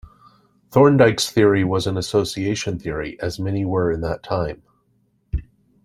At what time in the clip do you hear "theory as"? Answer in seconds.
2.79-3.37